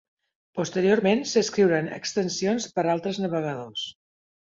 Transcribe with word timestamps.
Posteriorment 0.59 1.21
s'escriuran 1.33 1.91
extensions 2.01 2.69
per 2.75 2.89
altres 2.97 3.25
navegadors. 3.27 3.89